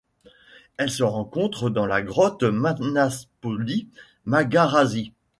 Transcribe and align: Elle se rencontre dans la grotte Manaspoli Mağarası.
Elle 0.77 0.89
se 0.89 1.03
rencontre 1.03 1.69
dans 1.69 1.85
la 1.85 2.01
grotte 2.01 2.41
Manaspoli 2.41 3.87
Mağarası. 4.25 5.11